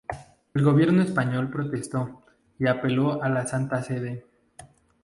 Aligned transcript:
El 0.55 0.63
gobierno 0.63 1.03
español 1.03 1.51
protestó 1.51 2.23
y 2.57 2.65
apeló 2.65 3.21
a 3.21 3.29
la 3.29 3.45
Santa 3.45 3.83
Sede. 3.83 4.25